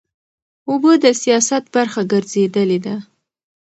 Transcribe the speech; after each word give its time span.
اوبه 0.69 0.91
د 1.03 1.05
سیاست 1.23 1.63
برخه 1.75 2.01
ګرځېدلې 2.11 2.79
ده. 2.85 2.95